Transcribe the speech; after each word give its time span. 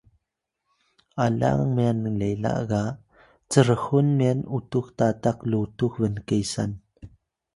alang 1.25 1.61
myan 1.75 1.99
lela 2.21 2.53
ga 2.69 2.83
crxun 3.51 4.07
myan 4.17 4.39
utux 4.57 4.85
tatak 4.97 5.37
lutux 5.51 5.93
bnkesan 6.01 6.71